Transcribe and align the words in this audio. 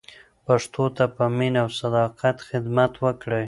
پښتو 0.45 0.83
ته 0.95 1.03
په 1.15 1.23
مینه 1.37 1.59
او 1.63 1.69
صداقت 1.79 2.37
خدمت 2.47 2.91
وکړئ. 3.03 3.39